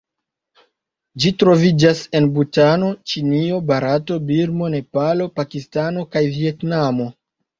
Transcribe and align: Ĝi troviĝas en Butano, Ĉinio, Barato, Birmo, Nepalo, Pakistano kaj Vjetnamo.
Ĝi 1.23 1.31
troviĝas 1.41 1.99
en 2.19 2.29
Butano, 2.37 2.87
Ĉinio, 3.11 3.59
Barato, 3.71 4.17
Birmo, 4.31 4.69
Nepalo, 4.77 5.29
Pakistano 5.41 6.07
kaj 6.17 6.25
Vjetnamo. 6.39 7.07